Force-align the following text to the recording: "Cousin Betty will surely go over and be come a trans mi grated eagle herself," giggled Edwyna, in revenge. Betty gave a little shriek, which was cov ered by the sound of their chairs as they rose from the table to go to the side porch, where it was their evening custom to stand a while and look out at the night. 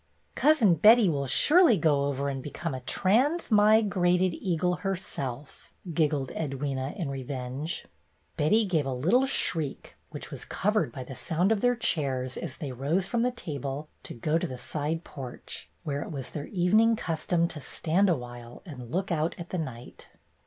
"Cousin 0.33 0.73
Betty 0.73 1.07
will 1.09 1.27
surely 1.27 1.77
go 1.77 2.05
over 2.05 2.27
and 2.27 2.41
be 2.41 2.49
come 2.49 2.73
a 2.73 2.79
trans 2.79 3.51
mi 3.51 3.83
grated 3.83 4.33
eagle 4.33 4.77
herself," 4.77 5.71
giggled 5.93 6.29
Edwyna, 6.31 6.95
in 6.97 7.07
revenge. 7.07 7.85
Betty 8.35 8.65
gave 8.65 8.87
a 8.87 8.93
little 8.95 9.27
shriek, 9.27 9.95
which 10.09 10.31
was 10.31 10.43
cov 10.43 10.73
ered 10.73 10.91
by 10.91 11.03
the 11.03 11.13
sound 11.15 11.51
of 11.51 11.61
their 11.61 11.75
chairs 11.75 12.35
as 12.35 12.57
they 12.57 12.71
rose 12.71 13.05
from 13.05 13.21
the 13.21 13.29
table 13.29 13.89
to 14.01 14.15
go 14.15 14.39
to 14.39 14.47
the 14.47 14.57
side 14.57 15.03
porch, 15.03 15.69
where 15.83 16.01
it 16.01 16.09
was 16.09 16.31
their 16.31 16.47
evening 16.47 16.95
custom 16.95 17.47
to 17.49 17.61
stand 17.61 18.09
a 18.09 18.15
while 18.17 18.63
and 18.65 18.89
look 18.89 19.11
out 19.11 19.35
at 19.37 19.49
the 19.51 19.59
night. 19.59 20.09